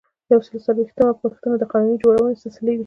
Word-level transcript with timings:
یو 0.31 0.39
سل 0.45 0.53
او 0.59 0.63
څلویښتمه 0.65 1.13
پوښتنه 1.23 1.55
د 1.59 1.63
قانون 1.73 1.95
جوړونې 2.03 2.39
سلسلې 2.43 2.73
دي. 2.75 2.79